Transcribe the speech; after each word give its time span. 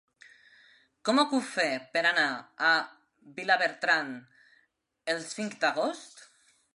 Com 1.09 1.19
ho 1.19 1.25
puc 1.33 1.43
fer 1.49 1.67
per 1.97 2.03
anar 2.11 2.23
a 2.69 2.71
Vilabertran 3.41 4.11
el 5.15 5.23
cinc 5.35 5.59
d'agost? 5.65 6.27